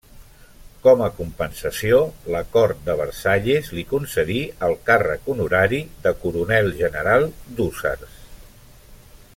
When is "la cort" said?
2.35-2.81